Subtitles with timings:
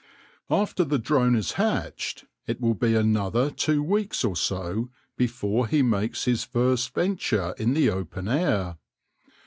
[0.49, 5.83] After the drone is hatched, it will be another two weeks or so before he
[5.83, 8.79] makes his first venture in the open air.